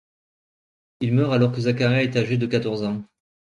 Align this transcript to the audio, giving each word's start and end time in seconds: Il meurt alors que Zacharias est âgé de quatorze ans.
Il 1.01 1.13
meurt 1.13 1.31
alors 1.31 1.51
que 1.51 1.61
Zacharias 1.61 2.01
est 2.01 2.17
âgé 2.17 2.35
de 2.39 2.47
quatorze 2.47 2.83
ans. 2.83 3.03